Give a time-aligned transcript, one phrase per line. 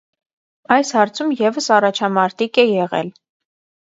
[0.75, 3.15] Այս հարցում ևս առաջամարտիկ է եղել։